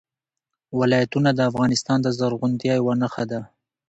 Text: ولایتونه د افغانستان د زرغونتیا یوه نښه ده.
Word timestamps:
ولایتونه 0.79 1.29
د 1.33 1.39
افغانستان 1.49 1.97
د 2.03 2.07
زرغونتیا 2.17 2.73
یوه 2.79 2.93
نښه 3.01 3.23
ده. 3.31 3.41